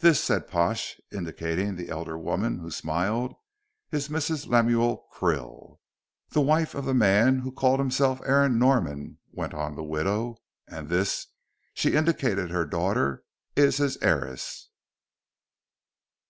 [0.00, 3.32] "This," said Pash, indicating the elder woman, who smiled,
[3.90, 4.46] "is Mrs.
[4.48, 5.78] Lemuel Krill."
[6.28, 10.36] "The wife of the man who called himself Aaron Norman," went on the widow;
[10.68, 11.28] "and this,"
[11.72, 13.24] she indicated her daughter,
[13.56, 14.68] "is his heiress."